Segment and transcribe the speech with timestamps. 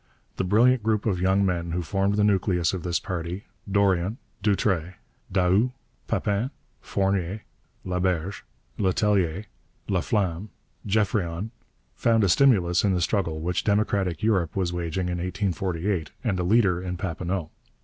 [0.37, 4.95] The brilliant group of young men who formed the nucleus of this party, Dorion, Doutre,
[5.31, 5.73] Daoust,
[6.07, 6.49] Papin,
[6.81, 7.43] Fournier,
[7.85, 8.41] Laberge,
[8.79, 9.45] Letellier,
[9.87, 10.49] Laflamme,
[10.87, 11.51] Geoffrion,
[11.93, 16.43] found a stimulus in the struggle which democratic Europe was waging in 1848, and a
[16.43, 17.51] leader in Papineau.